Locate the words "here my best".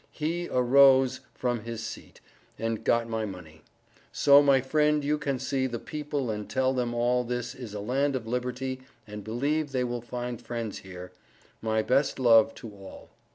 10.79-12.17